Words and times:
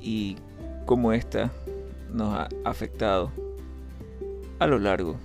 Y 0.00 0.36
cómo 0.86 1.12
esta 1.12 1.50
nos 2.12 2.34
ha 2.34 2.48
afectado 2.64 3.30
a 4.58 4.66
lo 4.66 4.78
largo 4.78 5.16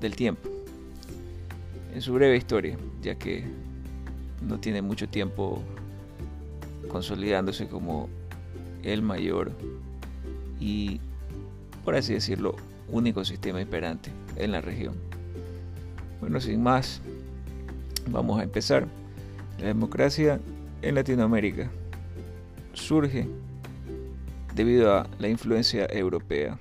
del 0.00 0.16
tiempo. 0.16 0.48
En 1.94 2.02
su 2.02 2.12
breve 2.12 2.36
historia, 2.36 2.76
ya 3.02 3.14
que 3.14 3.44
no 4.42 4.58
tiene 4.58 4.82
mucho 4.82 5.08
tiempo 5.08 5.62
consolidándose 6.88 7.68
como 7.68 8.08
el 8.82 9.02
mayor 9.02 9.52
y, 10.60 11.00
por 11.84 11.94
así 11.94 12.14
decirlo, 12.14 12.56
único 12.90 13.24
sistema 13.24 13.60
imperante 13.60 14.10
en 14.36 14.52
la 14.52 14.60
región. 14.60 14.94
Bueno, 16.20 16.40
sin 16.40 16.62
más, 16.62 17.00
vamos 18.10 18.40
a 18.40 18.42
empezar. 18.42 18.86
La 19.58 19.66
democracia 19.66 20.40
en 20.82 20.94
Latinoamérica 20.94 21.70
surge 22.72 23.26
debido 24.54 24.92
a 24.94 25.08
la 25.18 25.28
influencia 25.28 25.86
europea 25.90 26.58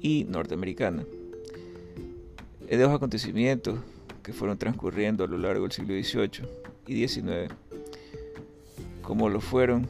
y 0.00 0.24
norteamericana. 0.24 1.04
De 2.68 2.76
dos 2.76 2.92
acontecimientos 2.92 3.78
que 4.22 4.32
fueron 4.32 4.58
transcurriendo 4.58 5.24
a 5.24 5.26
lo 5.26 5.38
largo 5.38 5.62
del 5.62 5.72
siglo 5.72 5.94
XVIII 5.94 6.48
y 6.86 7.06
XIX, 7.06 7.52
como 9.02 9.28
lo 9.28 9.40
fueron 9.40 9.86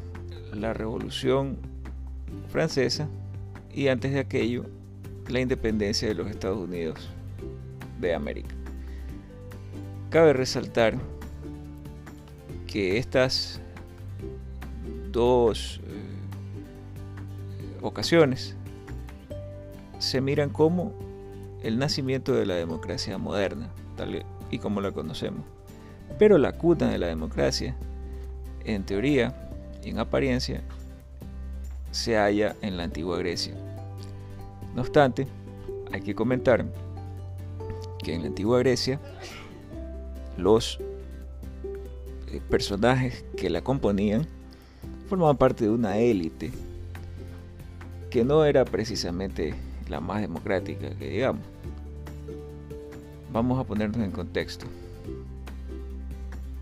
la 0.53 0.73
Revolución 0.73 1.57
Francesa 2.51 3.09
y 3.73 3.89
antes 3.89 4.13
de 4.13 4.21
aquello 4.21 4.67
la 5.29 5.41
independencia 5.41 6.09
de 6.09 6.15
los 6.15 6.29
Estados 6.29 6.59
Unidos 6.59 7.09
de 8.01 8.15
América. 8.15 8.55
Cabe 10.11 10.33
resaltar 10.33 10.99
que 12.75 12.99
estas 12.99 13.61
dos 15.13 15.81
eh, 15.87 15.93
ocasiones 17.83 18.57
se 20.01 20.21
miran 20.21 20.51
como 20.51 20.93
el 21.63 21.79
nacimiento 21.79 22.33
de 22.35 22.47
la 22.47 22.57
democracia 22.57 23.17
moderna, 23.17 23.69
tal 23.97 24.27
y 24.51 24.59
como 24.59 24.81
la 24.81 24.91
conocemos. 24.91 25.45
Pero 26.19 26.37
la 26.37 26.51
cuna 26.51 26.91
de 26.91 26.99
la 26.99 27.07
democracia, 27.07 27.77
en 28.65 28.83
teoría 28.83 29.53
y 29.85 29.91
en 29.91 30.01
apariencia, 30.01 30.61
se 31.93 32.17
halla 32.17 32.57
en 32.61 32.77
la 32.77 32.83
antigua 32.83 33.19
Grecia. 33.19 33.55
No 34.75 34.83
obstante, 34.83 35.29
hay 35.93 36.01
que 36.01 36.17
comentar 36.17 36.67
que 38.03 38.15
en 38.15 38.23
la 38.23 38.27
antigua 38.27 38.59
Grecia 38.59 38.99
los 40.37 40.81
personajes 42.41 43.25
que 43.37 43.51
la 43.51 43.63
componían 43.63 44.27
formaban 45.09 45.37
parte 45.37 45.65
de 45.65 45.71
una 45.71 45.99
élite 45.99 46.53
que 48.11 48.25
no 48.25 48.45
era 48.45 48.65
precisamente 48.65 49.55
la 49.89 50.01
más 50.01 50.21
democrática 50.21 50.91
que 50.97 51.11
digamos. 51.11 51.43
Vamos 53.33 53.59
a 53.59 53.65
ponernos 53.65 53.99
en 53.99 54.13
contexto 54.13 54.67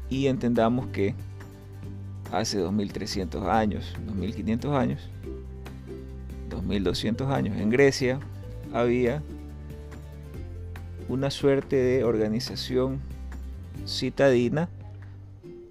y 0.08 0.26
entendamos 0.26 0.86
que 0.88 1.14
hace 2.30 2.58
2300 2.58 3.46
años, 3.46 3.94
2500 4.06 4.74
años, 4.74 5.08
2200 6.50 7.30
años 7.30 7.56
en 7.58 7.70
Grecia 7.70 8.20
había 8.72 9.22
una 11.08 11.30
suerte 11.30 11.76
de 11.76 12.04
organización 12.04 13.00
citadina, 13.86 14.68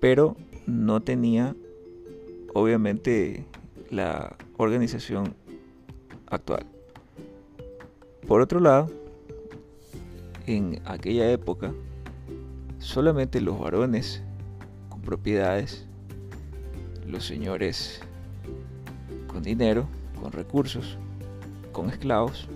pero 0.02 0.36
no 0.66 1.00
tenía 1.02 1.56
obviamente 2.54 3.46
la 3.90 4.36
organización 4.58 5.36
actual. 6.26 6.66
Por 8.28 8.42
otro 8.42 8.60
lado, 8.60 8.88
en 10.48 10.82
aquella 10.86 11.32
época, 11.32 11.72
solamente 12.80 13.40
los 13.42 13.60
varones 13.60 14.24
con 14.90 15.02
propiedades, 15.02 15.86
los 17.08 17.26
señores 17.26 18.02
con 19.28 19.44
dinero, 19.44 19.86
con 20.20 20.32
recursos, 20.32 20.98
con 21.72 21.90
esclavos, 21.90 22.48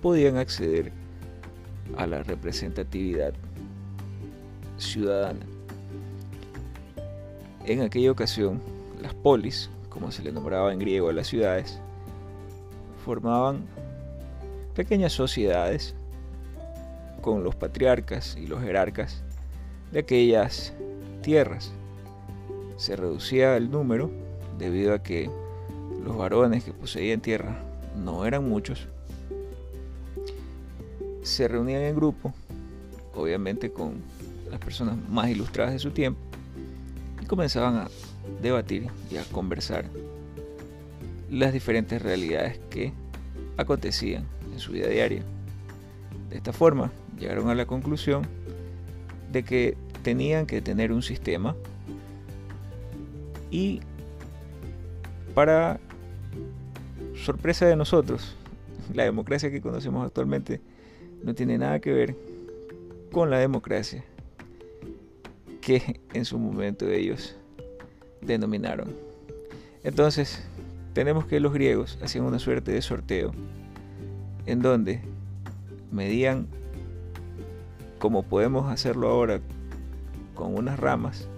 podían 0.00 0.36
acceder 0.36 0.92
a 1.96 2.06
la 2.06 2.22
representatividad 2.22 3.34
ciudadana. 4.78 5.51
En 7.64 7.80
aquella 7.80 8.10
ocasión, 8.10 8.60
las 9.00 9.14
polis, 9.14 9.70
como 9.88 10.10
se 10.10 10.22
le 10.22 10.32
nombraba 10.32 10.72
en 10.72 10.80
griego 10.80 11.10
a 11.10 11.12
las 11.12 11.28
ciudades, 11.28 11.78
formaban 13.04 13.64
pequeñas 14.74 15.12
sociedades 15.12 15.94
con 17.20 17.44
los 17.44 17.54
patriarcas 17.54 18.36
y 18.36 18.46
los 18.46 18.60
jerarcas 18.62 19.22
de 19.92 20.00
aquellas 20.00 20.72
tierras. 21.22 21.70
Se 22.76 22.96
reducía 22.96 23.56
el 23.56 23.70
número 23.70 24.10
debido 24.58 24.92
a 24.92 25.02
que 25.02 25.30
los 26.04 26.16
varones 26.16 26.64
que 26.64 26.72
poseían 26.72 27.20
tierra 27.20 27.62
no 27.96 28.26
eran 28.26 28.48
muchos. 28.48 28.88
Se 31.22 31.46
reunían 31.46 31.82
en 31.82 31.94
grupo, 31.94 32.34
obviamente 33.14 33.70
con 33.70 34.02
las 34.50 34.58
personas 34.58 34.96
más 35.08 35.28
ilustradas 35.28 35.74
de 35.74 35.78
su 35.78 35.92
tiempo, 35.92 36.20
comenzaban 37.32 37.76
a 37.76 37.88
debatir 38.42 38.88
y 39.10 39.16
a 39.16 39.24
conversar 39.24 39.86
las 41.30 41.54
diferentes 41.54 42.02
realidades 42.02 42.58
que 42.68 42.92
acontecían 43.56 44.26
en 44.52 44.58
su 44.58 44.72
vida 44.72 44.88
diaria. 44.88 45.22
De 46.28 46.36
esta 46.36 46.52
forma, 46.52 46.92
llegaron 47.18 47.48
a 47.48 47.54
la 47.54 47.64
conclusión 47.64 48.26
de 49.32 49.44
que 49.44 49.78
tenían 50.02 50.44
que 50.44 50.60
tener 50.60 50.92
un 50.92 51.00
sistema 51.00 51.56
y 53.50 53.80
para 55.34 55.80
sorpresa 57.14 57.64
de 57.64 57.76
nosotros, 57.76 58.36
la 58.92 59.04
democracia 59.04 59.50
que 59.50 59.62
conocemos 59.62 60.04
actualmente 60.04 60.60
no 61.24 61.32
tiene 61.34 61.56
nada 61.56 61.80
que 61.80 61.94
ver 61.94 62.14
con 63.10 63.30
la 63.30 63.38
democracia 63.38 64.04
que 65.62 66.00
en 66.12 66.26
su 66.26 66.38
momento 66.38 66.86
ellos 66.90 67.36
denominaron. 68.20 68.94
Entonces, 69.84 70.44
tenemos 70.92 71.24
que 71.24 71.40
los 71.40 71.54
griegos 71.54 71.98
hacían 72.02 72.24
una 72.24 72.38
suerte 72.38 72.72
de 72.72 72.82
sorteo 72.82 73.32
en 74.44 74.60
donde 74.60 75.00
medían 75.90 76.48
como 77.98 78.24
podemos 78.24 78.70
hacerlo 78.70 79.08
ahora 79.08 79.40
con 80.34 80.56
unas 80.56 80.78
ramas 80.78 81.28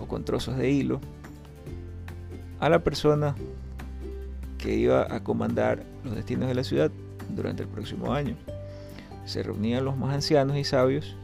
o 0.00 0.06
con 0.06 0.24
trozos 0.24 0.56
de 0.56 0.70
hilo 0.70 1.00
a 2.60 2.68
la 2.68 2.84
persona 2.84 3.34
que 4.58 4.76
iba 4.76 5.12
a 5.14 5.22
comandar 5.22 5.82
los 6.04 6.14
destinos 6.14 6.48
de 6.48 6.54
la 6.54 6.64
ciudad 6.64 6.90
durante 7.30 7.64
el 7.64 7.68
próximo 7.68 8.14
año. 8.14 8.36
Se 9.26 9.42
reunían 9.42 9.84
los 9.84 9.96
más 9.96 10.14
ancianos 10.14 10.56
y 10.56 10.64
sabios 10.64 11.16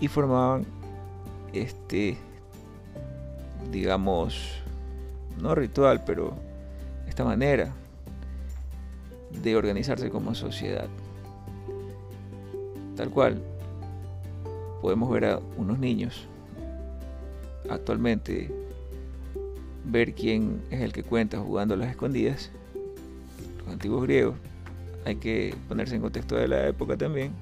y 0.00 0.08
formaban 0.08 0.64
este 1.52 2.16
digamos 3.70 4.62
no 5.40 5.54
ritual, 5.54 6.02
pero 6.04 6.34
esta 7.08 7.24
manera 7.24 7.72
de 9.42 9.56
organizarse 9.56 10.10
como 10.10 10.34
sociedad. 10.34 10.88
Tal 12.96 13.10
cual, 13.10 13.42
podemos 14.80 15.10
ver 15.10 15.24
a 15.24 15.40
unos 15.56 15.78
niños 15.78 16.26
actualmente 17.70 18.50
ver 19.84 20.14
quién 20.14 20.62
es 20.70 20.80
el 20.80 20.92
que 20.92 21.02
cuenta 21.02 21.38
jugando 21.38 21.74
a 21.74 21.76
las 21.76 21.90
escondidas. 21.90 22.50
Los 23.58 23.68
antiguos 23.68 24.02
griegos, 24.02 24.36
hay 25.04 25.16
que 25.16 25.54
ponerse 25.68 25.96
en 25.96 26.02
contexto 26.02 26.36
de 26.36 26.48
la 26.48 26.68
época 26.68 26.96
también, 26.96 27.32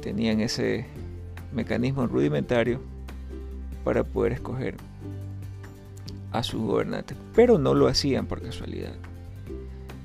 tenían 0.00 0.40
ese 0.40 0.86
mecanismo 1.52 2.06
rudimentario 2.06 2.80
para 3.84 4.04
poder 4.04 4.32
escoger 4.32 4.76
a 6.32 6.42
sus 6.42 6.60
gobernantes, 6.60 7.16
pero 7.34 7.58
no 7.58 7.74
lo 7.74 7.88
hacían 7.88 8.26
por 8.26 8.42
casualidad. 8.42 8.94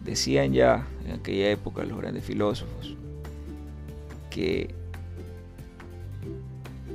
Decían 0.05 0.53
ya 0.53 0.87
en 1.05 1.13
aquella 1.13 1.51
época 1.51 1.83
los 1.83 1.97
grandes 1.97 2.23
filósofos 2.23 2.95
que 4.29 4.73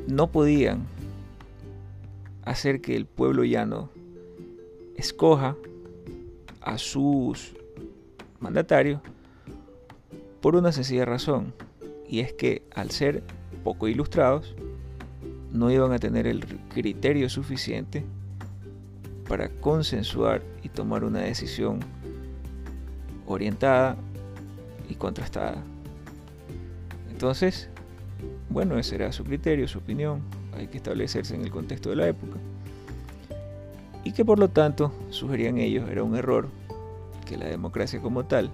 no 0.06 0.28
podían 0.28 0.86
hacer 2.42 2.80
que 2.80 2.96
el 2.96 3.06
pueblo 3.06 3.44
llano 3.44 3.90
escoja 4.96 5.56
a 6.62 6.78
sus 6.78 7.54
mandatarios 8.40 9.00
por 10.40 10.56
una 10.56 10.72
sencilla 10.72 11.04
razón, 11.04 11.52
y 12.08 12.20
es 12.20 12.32
que 12.32 12.62
al 12.74 12.90
ser 12.90 13.22
poco 13.58 13.88
ilustrados, 13.88 14.55
no 15.52 15.70
iban 15.70 15.93
a 15.93 15.99
tener 15.99 16.26
el 16.26 16.44
criterio 16.69 17.28
suficiente 17.28 18.05
para 19.28 19.49
consensuar 19.49 20.43
y 20.62 20.69
tomar 20.69 21.05
una 21.05 21.20
decisión 21.20 21.81
orientada 23.26 23.96
y 24.88 24.94
contrastada. 24.94 25.62
Entonces, 27.10 27.69
bueno, 28.49 28.78
ese 28.78 28.94
era 28.94 29.12
su 29.12 29.25
criterio, 29.25 29.69
su 29.69 29.78
opinión, 29.78 30.22
hay 30.56 30.69
que 30.69 30.78
establecerse 30.78 31.34
en 31.34 31.43
el 31.43 31.50
contexto 31.50 31.90
de 31.90 31.96
la 31.96 32.08
época. 32.08 32.38
Y 34.05 34.12
que 34.12 34.25
por 34.25 34.38
lo 34.38 34.49
tanto, 34.49 34.93
sugerían 35.10 35.58
ellos, 35.58 35.88
era 35.90 36.02
un 36.02 36.16
error 36.16 36.49
que 37.26 37.37
la 37.37 37.46
democracia 37.46 38.00
como 38.00 38.25
tal 38.25 38.50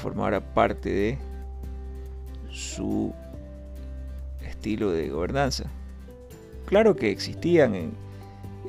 formara 0.00 0.40
parte 0.40 0.90
de 0.90 1.18
su 2.50 3.12
estilo 4.60 4.92
de 4.92 5.08
gobernanza. 5.08 5.64
Claro 6.66 6.94
que 6.94 7.10
existían 7.10 7.74
en, 7.74 7.92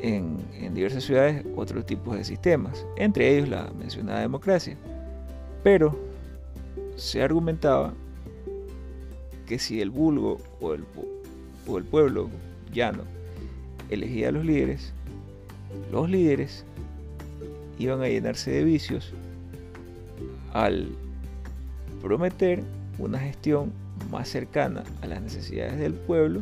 en, 0.02 0.74
diversas 0.74 1.04
ciudades 1.04 1.46
otros 1.58 1.86
tipos 1.86 2.16
de 2.16 2.24
sistemas, 2.24 2.86
entre 2.96 3.36
ellos 3.36 3.50
la 3.50 3.70
mencionada 3.78 4.22
democracia, 4.22 4.78
pero 5.64 6.00
se 6.96 7.22
argumentaba 7.22 7.94
que 9.46 9.60
si 9.60 9.82
el 9.82 9.90
vulgo 9.90 10.38
o 10.62 10.74
el, 10.74 10.86
o 11.68 11.78
el 11.78 11.84
pueblo 11.84 12.30
llano 12.74 13.04
elegía 13.90 14.30
a 14.30 14.32
los 14.32 14.46
líderes, 14.46 14.94
los 15.92 16.10
líderes 16.10 16.64
iban 17.78 18.02
a 18.02 18.08
llenarse 18.08 18.50
de 18.50 18.64
vicios 18.64 19.14
al 20.54 20.88
prometer 22.02 22.64
una 22.98 23.20
gestión 23.20 23.81
más 24.10 24.30
cercana 24.30 24.84
a 25.02 25.08
las 25.08 25.22
necesidades 25.22 25.80
del 25.80 25.94
pueblo, 25.94 26.42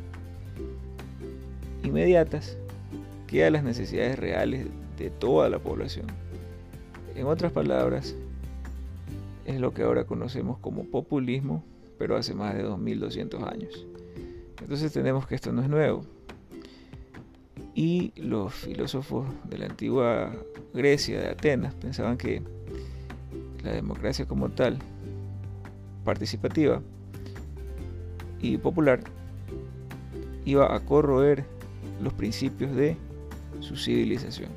inmediatas, 1.83 2.57
que 3.27 3.45
a 3.45 3.51
las 3.51 3.63
necesidades 3.63 4.17
reales 4.17 4.67
de 4.97 5.09
toda 5.09 5.49
la 5.49 5.59
población. 5.59 6.07
En 7.15 7.27
otras 7.27 7.51
palabras, 7.51 8.15
es 9.45 9.59
lo 9.59 9.73
que 9.73 9.83
ahora 9.83 10.05
conocemos 10.05 10.57
como 10.59 10.83
populismo, 10.85 11.63
pero 11.97 12.15
hace 12.15 12.33
más 12.33 12.55
de 12.55 12.63
2200 12.63 13.43
años. 13.43 13.85
Entonces 14.61 14.91
tenemos 14.91 15.27
que 15.27 15.35
esto 15.35 15.51
no 15.51 15.61
es 15.61 15.69
nuevo. 15.69 16.05
Y 17.73 18.13
los 18.15 18.53
filósofos 18.53 19.27
de 19.49 19.57
la 19.57 19.65
antigua 19.67 20.35
Grecia, 20.73 21.19
de 21.19 21.29
Atenas, 21.29 21.73
pensaban 21.75 22.17
que 22.17 22.41
la 23.63 23.71
democracia 23.71 24.25
como 24.25 24.49
tal, 24.49 24.77
participativa, 26.03 26.81
y 28.41 28.57
popular 28.57 29.01
iba 30.45 30.73
a 30.73 30.79
corroer 30.79 31.45
los 32.01 32.13
principios 32.13 32.75
de 32.75 32.97
su 33.59 33.75
civilización. 33.75 34.49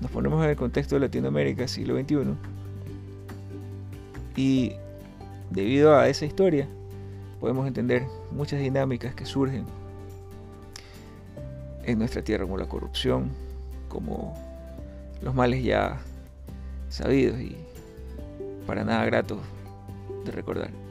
Nos 0.00 0.10
ponemos 0.10 0.44
en 0.44 0.50
el 0.50 0.56
contexto 0.56 0.96
de 0.96 1.00
Latinoamérica, 1.00 1.66
siglo 1.66 1.98
XXI, 1.98 2.34
y 4.36 4.72
debido 5.50 5.96
a 5.96 6.08
esa 6.08 6.26
historia 6.26 6.68
podemos 7.40 7.66
entender 7.66 8.04
muchas 8.30 8.60
dinámicas 8.60 9.14
que 9.14 9.24
surgen 9.24 9.64
en 11.84 11.98
nuestra 11.98 12.22
tierra, 12.22 12.44
como 12.44 12.58
la 12.58 12.68
corrupción, 12.68 13.30
como 13.88 14.34
los 15.22 15.34
males 15.34 15.64
ya 15.64 15.98
sabidos 16.88 17.40
y 17.40 17.56
para 18.66 18.84
nada 18.84 19.04
gratos 19.06 19.38
de 20.24 20.32
recordar. 20.32 20.85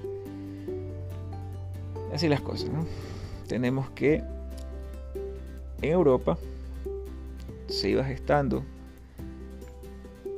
Así 2.16 2.30
las 2.30 2.40
cosas, 2.40 2.70
¿no? 2.70 2.86
Tenemos 3.46 3.90
que 3.90 4.24
en 5.82 5.92
Europa 5.92 6.38
se 7.68 7.90
iba 7.90 8.06
gestando, 8.06 8.64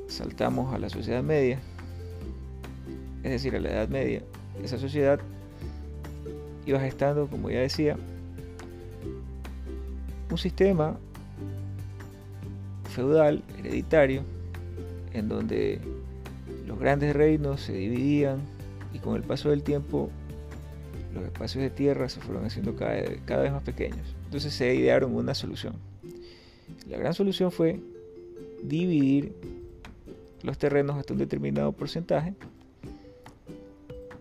saltamos 0.07 0.73
a 0.73 0.79
la 0.79 0.89
sociedad 0.89 1.21
media, 1.21 1.59
es 3.21 3.29
decir, 3.29 3.55
a 3.55 3.59
la 3.59 3.69
Edad 3.69 3.89
Media. 3.89 4.23
Esa 4.63 4.79
sociedad 4.79 5.19
iba 6.65 6.79
gestando, 6.79 7.27
como 7.27 7.51
ya 7.51 7.59
decía, 7.59 7.95
un 10.31 10.37
sistema 10.39 10.97
feudal, 12.89 13.43
hereditario, 13.59 14.23
en 15.13 15.29
donde 15.29 15.79
los 16.65 16.79
grandes 16.79 17.15
reinos 17.15 17.61
se 17.61 17.73
dividían 17.73 18.39
y 18.95 18.97
con 18.97 19.15
el 19.15 19.21
paso 19.21 19.51
del 19.51 19.61
tiempo 19.61 20.09
los 21.17 21.25
espacios 21.25 21.63
de 21.63 21.69
tierra 21.69 22.09
se 22.09 22.21
fueron 22.21 22.45
haciendo 22.45 22.75
cada, 22.75 23.41
vez 23.41 23.51
más 23.51 23.63
pequeños. 23.63 24.15
Entonces 24.25 24.53
se 24.53 24.73
idearon 24.73 25.15
una 25.15 25.33
solución. 25.33 25.73
La 26.87 26.97
gran 26.97 27.13
solución 27.13 27.51
fue 27.51 27.79
dividir 28.63 29.33
los 30.43 30.57
terrenos 30.57 30.97
hasta 30.97 31.13
un 31.13 31.19
determinado 31.19 31.71
porcentaje 31.71 32.33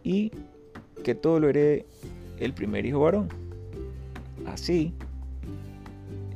y 0.02 0.32
que 1.04 1.14
todo 1.14 1.40
lo 1.40 1.48
herede 1.48 1.86
el 2.38 2.52
primer 2.52 2.86
hijo 2.86 3.00
varón. 3.00 3.28
Así, 4.46 4.92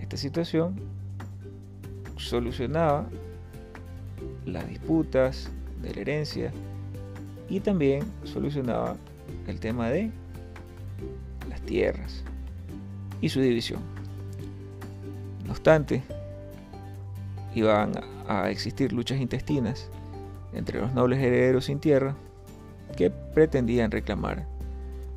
esta 0.00 0.16
situación 0.16 0.76
solucionaba 2.16 3.08
las 4.44 4.68
disputas 4.68 5.50
de 5.82 5.94
la 5.94 6.00
herencia 6.00 6.52
y 7.48 7.60
también 7.60 8.04
solucionaba 8.24 8.96
el 9.46 9.60
tema 9.60 9.90
de 9.90 10.10
tierras 11.66 12.24
y 13.20 13.28
su 13.28 13.40
división. 13.40 13.80
No 15.44 15.52
obstante, 15.52 16.02
iban 17.54 17.92
a 18.28 18.50
existir 18.50 18.92
luchas 18.92 19.20
intestinas 19.20 19.88
entre 20.52 20.80
los 20.80 20.92
nobles 20.94 21.18
herederos 21.18 21.66
sin 21.66 21.80
tierra 21.80 22.14
que 22.96 23.10
pretendían 23.10 23.90
reclamar 23.90 24.46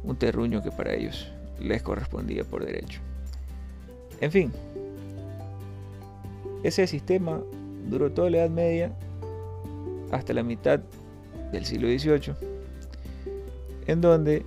un 0.03 0.15
terruño 0.15 0.61
que 0.61 0.71
para 0.71 0.93
ellos 0.93 1.31
les 1.59 1.81
correspondía 1.81 2.43
por 2.43 2.65
derecho. 2.65 2.99
En 4.21 4.31
fin, 4.31 4.51
ese 6.63 6.87
sistema 6.87 7.41
duró 7.89 8.11
toda 8.11 8.29
la 8.29 8.37
Edad 8.39 8.49
Media 8.49 8.91
hasta 10.11 10.33
la 10.33 10.43
mitad 10.43 10.79
del 11.51 11.65
siglo 11.65 11.87
XVIII, 11.87 12.35
en 13.87 14.01
donde 14.01 14.45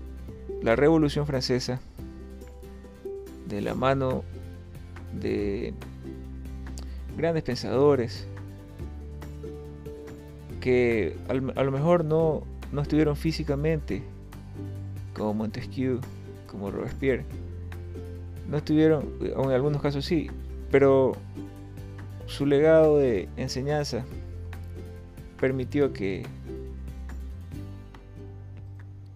la 0.62 0.76
Revolución 0.76 1.26
Francesa 1.26 1.80
de 3.48 3.60
la 3.60 3.74
mano 3.74 4.24
de 5.20 5.72
grandes 7.16 7.42
pensadores 7.42 8.26
que 10.60 11.16
a 11.28 11.34
lo 11.34 11.70
mejor 11.70 12.04
no, 12.04 12.42
no 12.72 12.82
estuvieron 12.82 13.16
físicamente 13.16 14.02
como 15.14 15.32
Montesquieu, 15.32 16.00
como 16.46 16.70
Robespierre. 16.70 17.24
No 18.50 18.58
estuvieron, 18.58 19.04
en 19.20 19.50
algunos 19.50 19.80
casos 19.80 20.04
sí, 20.04 20.28
pero 20.70 21.12
su 22.26 22.46
legado 22.46 22.98
de 22.98 23.28
enseñanza 23.36 24.04
permitió 25.40 25.92
que 25.92 26.24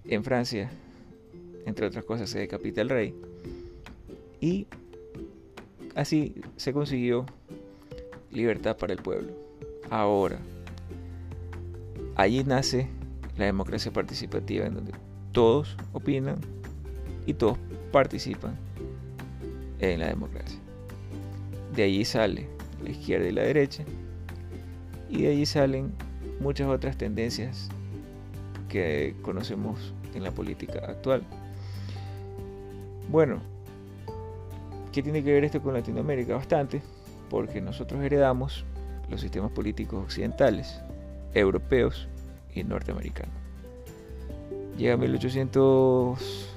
en 0.05 0.25
Francia, 0.25 0.71
entre 1.67 1.87
otras 1.87 2.05
cosas, 2.05 2.31
se 2.31 2.39
decapita 2.39 2.81
el 2.81 2.89
rey 2.89 3.15
y 4.41 4.67
así 5.95 6.35
se 6.57 6.73
consiguió 6.73 7.27
libertad 8.31 8.77
para 8.77 8.93
el 8.93 9.03
pueblo. 9.03 9.33
Ahora, 9.91 10.39
allí 12.17 12.45
nace 12.45 12.89
la 13.37 13.47
democracia 13.47 13.93
participativa 13.93 14.67
en 14.67 14.75
donde 14.75 14.93
todos 15.33 15.77
opinan 15.93 16.37
y 17.27 17.35
todos 17.35 17.59
participan 17.93 18.57
en 19.81 20.01
la 20.01 20.09
democracia. 20.09 20.59
De 21.75 21.85
allí 21.85 22.05
sale 22.05 22.49
la 22.83 22.91
izquierda 22.91 23.29
y 23.29 23.33
la 23.33 23.43
derecha 23.43 23.85
y 25.09 25.23
de 25.23 25.31
allí 25.31 25.47
salen 25.47 25.93
muchas 26.41 26.69
otras 26.69 26.97
tendencias 26.97 27.69
que 28.69 29.15
conocemos 29.23 29.93
en 30.15 30.23
la 30.23 30.31
política 30.31 30.81
actual. 30.87 31.23
Bueno, 33.11 33.41
¿Qué 34.93 35.03
tiene 35.05 35.23
que 35.23 35.33
ver 35.33 35.45
esto 35.45 35.63
con 35.63 35.75
Latinoamérica? 35.75 36.35
Bastante, 36.35 36.83
porque 37.29 37.61
nosotros 37.61 38.03
heredamos 38.03 38.65
los 39.09 39.21
sistemas 39.21 39.53
políticos 39.53 40.03
occidentales, 40.03 40.81
europeos 41.33 42.09
y 42.55 42.65
norteamericanos. 42.65 43.35
Llega 44.77 44.97
1800 44.97 46.49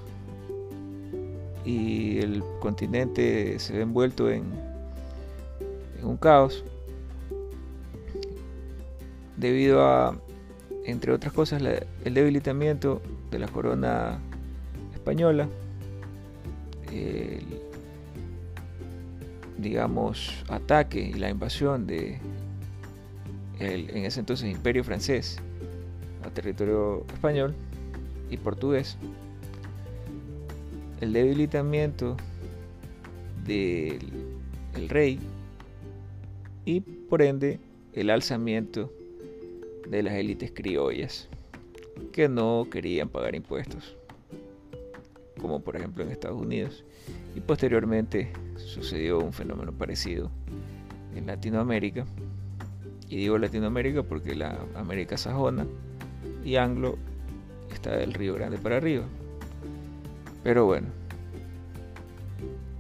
y 1.66 2.20
el 2.20 2.44
continente 2.60 3.60
se 3.60 3.74
ve 3.74 3.82
envuelto 3.84 4.30
en, 4.30 4.46
un 6.02 6.18
caos 6.18 6.66
debido 9.38 9.86
a, 9.86 10.18
entre 10.86 11.14
otras 11.14 11.32
cosas, 11.34 11.62
el 11.62 12.14
debilitamiento 12.14 13.02
de 13.32 13.40
la 13.40 13.48
corona 13.48 14.20
española 14.94 15.48
digamos, 19.64 20.44
ataque 20.50 21.00
y 21.00 21.14
la 21.14 21.30
invasión 21.30 21.88
de 21.88 22.20
el, 23.60 23.90
en 23.90 24.06
ese 24.06 24.20
entonces 24.20 24.52
imperio 24.52 24.84
francés 24.84 25.40
a 26.24 26.30
territorio 26.30 27.06
español 27.14 27.56
y 28.30 28.38
portugués, 28.38 28.98
el 31.02 31.14
debilitamiento 31.14 32.18
del 33.46 34.00
el 34.76 34.90
rey 34.90 35.20
y 36.66 36.82
por 36.82 37.22
ende 37.22 37.60
el 37.94 38.10
alzamiento 38.10 38.92
de 39.88 40.02
las 40.02 40.14
élites 40.14 40.52
criollas 40.52 41.28
que 42.12 42.28
no 42.28 42.68
querían 42.72 43.10
pagar 43.10 43.36
impuestos, 43.36 43.96
como 45.40 45.62
por 45.62 45.76
ejemplo 45.76 46.04
en 46.04 46.12
Estados 46.12 46.42
Unidos. 46.42 46.84
Y 47.36 47.42
posteriormente 47.42 48.32
sucedió 48.58 49.20
un 49.20 49.34
fenómeno 49.34 49.72
parecido 49.72 50.30
en 51.16 51.28
Latinoamérica. 51.28 52.06
Y 53.10 53.18
digo 53.18 53.38
Latinoamérica 53.38 54.04
porque 54.04 54.36
la 54.36 54.60
América 54.76 55.18
sajona 55.18 55.66
y 56.44 56.56
anglo 56.56 56.98
está 57.72 57.96
del 57.98 58.14
Río 58.14 58.36
Grande 58.36 58.58
para 58.58 58.78
arriba. 58.78 59.06
Pero 60.44 60.66
bueno, 60.66 60.88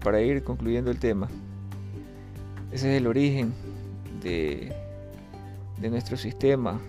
para 0.03 0.21
ir 0.21 0.43
concluyendo 0.43 0.91
el 0.91 0.99
tema, 0.99 1.29
ese 2.71 2.91
es 2.91 2.97
el 2.97 3.07
origen 3.07 3.53
de, 4.21 4.73
de 5.79 5.89
nuestro 5.89 6.17
sistema 6.17 6.79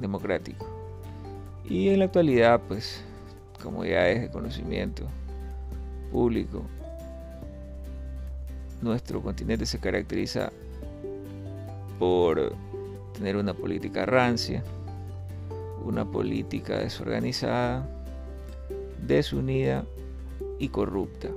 democrático. 0.00 0.66
Y 1.64 1.88
en 1.88 2.00
la 2.00 2.04
actualidad, 2.06 2.60
pues, 2.68 3.02
como 3.62 3.84
ya 3.84 4.08
es 4.08 4.20
de 4.20 4.30
conocimiento 4.30 5.06
público, 6.12 6.62
nuestro 8.82 9.22
continente 9.22 9.66
se 9.66 9.78
caracteriza 9.78 10.52
por 11.98 12.54
tener 13.14 13.36
una 13.36 13.54
política 13.54 14.06
rancia, 14.06 14.62
una 15.84 16.04
política 16.04 16.78
desorganizada, 16.78 17.86
desunida 19.06 19.84
y 20.58 20.68
corrupta. 20.68 21.28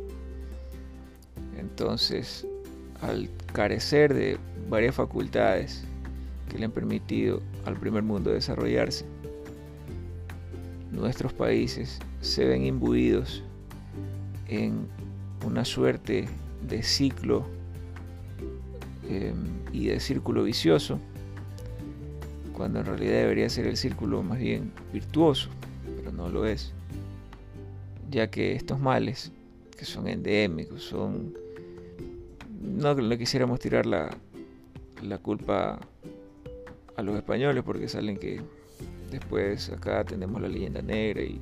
Entonces, 1.57 2.47
al 3.01 3.29
carecer 3.53 4.13
de 4.13 4.37
varias 4.69 4.95
facultades 4.95 5.83
que 6.49 6.57
le 6.57 6.65
han 6.65 6.71
permitido 6.71 7.41
al 7.65 7.77
primer 7.77 8.03
mundo 8.03 8.31
desarrollarse, 8.31 9.05
nuestros 10.91 11.33
países 11.33 11.99
se 12.21 12.45
ven 12.45 12.65
imbuidos 12.65 13.43
en 14.47 14.87
una 15.45 15.65
suerte 15.65 16.27
de 16.61 16.83
ciclo 16.83 17.45
em, 19.09 19.35
y 19.71 19.87
de 19.87 19.99
círculo 19.99 20.43
vicioso, 20.43 20.99
cuando 22.53 22.79
en 22.79 22.85
realidad 22.85 23.13
debería 23.13 23.49
ser 23.49 23.67
el 23.67 23.77
círculo 23.77 24.23
más 24.23 24.39
bien 24.39 24.71
virtuoso, 24.91 25.49
pero 25.95 26.11
no 26.11 26.29
lo 26.29 26.45
es, 26.45 26.73
ya 28.09 28.29
que 28.29 28.55
estos 28.55 28.79
males, 28.79 29.31
que 29.77 29.85
son 29.85 30.07
endémicos, 30.07 30.83
son... 30.83 31.33
No 32.59 32.93
le 32.93 33.17
quisiéramos 33.17 33.59
tirar 33.59 33.85
la, 33.85 34.09
la 35.03 35.17
culpa 35.19 35.79
a 36.95 37.01
los 37.03 37.15
españoles 37.15 37.63
porque 37.63 37.87
salen 37.87 38.17
que 38.17 38.41
después 39.11 39.69
acá 39.69 40.03
tenemos 40.03 40.41
la 40.41 40.47
leyenda 40.47 40.81
negra 40.81 41.21
y, 41.21 41.39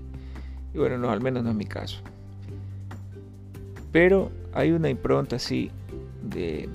bueno, 0.74 0.98
no, 0.98 1.10
al 1.10 1.22
menos 1.22 1.44
no 1.44 1.52
es 1.52 1.56
mi 1.56 1.66
caso. 1.66 2.00
Pero 3.96 4.30
hay 4.52 4.74
una 4.74 4.90
impronta 4.90 5.38
así 5.38 5.72
de, 6.22 6.68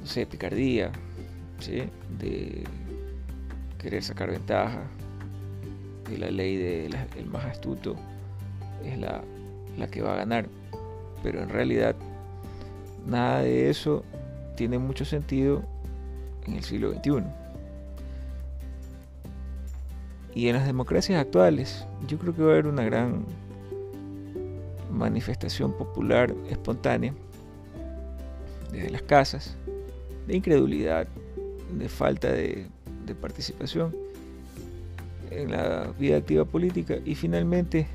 no 0.00 0.06
sé, 0.06 0.26
picardía, 0.26 0.92
¿sí? 1.58 1.84
de 2.18 2.64
querer 3.78 4.02
sacar 4.02 4.30
ventaja, 4.32 4.82
de 6.10 6.18
la 6.18 6.30
ley 6.30 6.58
del 6.58 6.94
el 7.16 7.24
más 7.24 7.46
astuto 7.46 7.96
es 8.84 8.98
la, 8.98 9.22
la 9.78 9.86
que 9.86 10.02
va 10.02 10.12
a 10.12 10.16
ganar. 10.16 10.46
Pero 11.22 11.42
en 11.42 11.48
realidad 11.48 11.96
nada 13.06 13.40
de 13.40 13.70
eso 13.70 14.04
tiene 14.58 14.76
mucho 14.76 15.06
sentido 15.06 15.62
en 16.46 16.56
el 16.56 16.64
siglo 16.64 16.92
XXI. 16.92 17.22
Y 20.34 20.48
en 20.48 20.54
las 20.54 20.66
democracias 20.66 21.20
actuales, 21.20 21.86
yo 22.06 22.18
creo 22.18 22.34
que 22.34 22.42
va 22.42 22.48
a 22.48 22.52
haber 22.52 22.66
una 22.66 22.84
gran 22.84 23.24
manifestación 24.92 25.72
popular 25.72 26.34
espontánea 26.48 27.14
desde 28.72 28.90
las 28.90 29.02
casas, 29.02 29.56
de 30.26 30.36
incredulidad, 30.36 31.08
de 31.76 31.88
falta 31.88 32.30
de, 32.32 32.66
participación 33.22 33.96
en 35.30 35.50
la 35.50 35.94
vida 35.98 36.18
activa 36.18 36.44
política 36.44 36.98
y 37.06 37.14
finalmente 37.14 37.86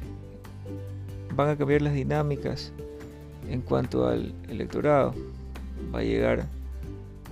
van 1.36 1.50
a 1.50 1.56
cambiar 1.56 1.84
las 1.84 1.94
dinámicas 1.94 2.74
en 3.48 3.62
cuanto 3.62 4.08
al 4.08 4.34
electorado 4.50 5.14
va 5.94 6.00
a 6.00 6.04
llegar 6.04 6.48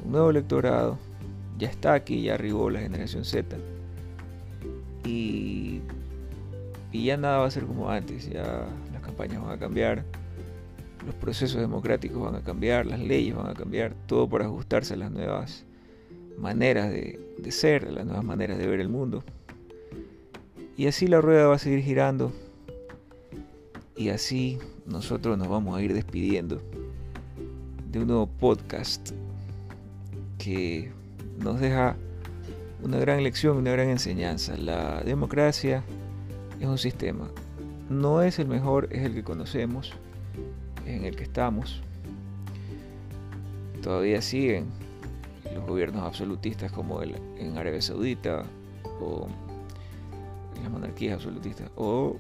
un 0.06 0.12
nuevo 0.12 0.30
electorado, 0.30 1.00
ya 1.58 1.70
está 1.70 1.94
aquí, 1.94 2.22
ya 2.22 2.36
arribó 2.36 2.70
la 2.70 2.82
generación 2.82 3.26
Z. 3.26 3.58
Y, 5.12 5.82
ya 6.94 7.18
nada 7.18 7.40
va 7.40 7.48
a 7.48 7.52
ser 7.52 7.66
como 7.66 7.90
antes, 7.90 8.30
ya 8.30 8.68
las 8.94 9.02
campañas 9.02 9.42
van 9.42 9.52
a 9.52 9.60
cambiar, 9.60 10.06
los 11.06 11.16
procesos 11.16 11.60
democráticos 11.60 12.22
van 12.22 12.36
a 12.36 12.42
cambiar, 12.42 12.86
las 12.86 13.00
leyes 13.00 13.36
van 13.36 13.48
a 13.48 13.54
cambiar, 13.54 13.94
todo 14.08 14.30
por 14.30 14.42
ajustarse 14.42 14.94
a 14.94 14.98
las 14.98 15.12
nuevas 15.12 15.66
maneras 16.38 16.90
de, 16.92 17.20
de 17.38 17.52
ser, 17.52 17.86
a 17.86 17.92
las 17.92 18.06
nuevas 18.06 18.24
maneras 18.24 18.58
de 18.58 18.68
ver 18.68 18.80
el 18.80 18.90
mundo. 18.90 19.24
Y 20.78 20.88
así 20.88 21.08
la 21.08 21.22
rueda 21.22 21.48
va 21.48 21.56
a 21.56 21.60
seguir 21.60 21.82
girando 21.82 22.32
y 23.96 24.10
así 24.10 24.58
nosotros 24.86 25.38
nos 25.38 25.48
vamos 25.48 25.78
a 25.78 25.82
ir 25.82 25.94
despidiendo 25.94 26.62
de 27.92 28.00
un 28.00 28.08
nuevo 28.08 28.28
podcast 28.28 29.12
que 30.38 30.92
nos 31.38 31.60
deja 31.60 31.98
una 32.84 32.98
gran 32.98 33.24
lección, 33.24 33.58
una 33.58 33.72
gran 33.72 33.90
enseñanza. 33.90 34.58
La 34.58 35.02
democracia 35.02 35.84
es 36.60 36.68
un 36.68 36.78
sistema. 36.78 37.30
No 37.90 38.22
es 38.22 38.40
el 38.40 38.48
mejor, 38.48 38.88
es 38.92 39.04
el 39.04 39.14
que 39.14 39.24
conocemos, 39.24 39.92
en 40.86 41.06
el 41.06 41.16
que 41.16 41.24
estamos. 41.24 41.82
Todavía 43.82 44.22
siguen 44.22 44.66
los 45.54 45.66
gobiernos 45.66 46.04
absolutistas 46.04 46.72
como 46.72 47.02
el, 47.02 47.16
en 47.38 47.58
Arabia 47.58 47.82
Saudita 47.82 48.44
o 49.02 49.28
las 50.62 50.72
monarquías 50.72 51.16
absolutistas 51.16 51.70
o 51.76 52.18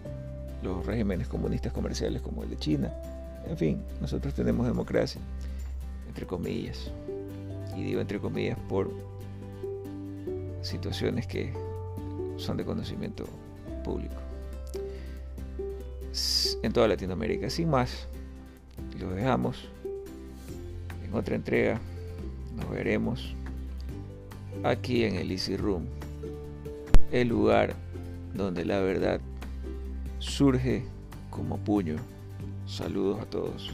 los 0.63 0.85
regímenes 0.85 1.27
comunistas 1.27 1.71
comerciales 1.71 2.21
como 2.21 2.43
el 2.43 2.49
de 2.49 2.57
China. 2.57 2.91
En 3.47 3.57
fin, 3.57 3.83
nosotros 3.99 4.33
tenemos 4.33 4.67
democracia 4.67 5.21
entre 6.11 6.27
comillas. 6.27 6.91
Y 7.75 7.83
digo 7.83 8.01
entre 8.01 8.19
comillas 8.19 8.57
por 8.67 8.91
situaciones 10.61 11.27
que 11.27 11.53
son 12.37 12.57
de 12.57 12.65
conocimiento 12.65 13.25
público. 13.83 14.15
En 16.63 16.73
toda 16.73 16.87
Latinoamérica. 16.87 17.49
Sin 17.49 17.69
más, 17.69 18.07
lo 18.99 19.11
dejamos. 19.11 19.69
En 21.03 21.13
otra 21.13 21.35
entrega 21.35 21.79
nos 22.55 22.69
veremos 22.69 23.35
aquí 24.63 25.03
en 25.03 25.15
el 25.15 25.31
Easy 25.31 25.57
Room, 25.57 25.85
el 27.11 27.27
lugar 27.29 27.75
donde 28.33 28.65
la 28.65 28.79
verdad 28.79 29.19
surge 30.19 30.83
como 31.29 31.57
puño. 31.57 31.95
Saludos 32.65 33.19
a 33.21 33.25
todos. 33.25 33.71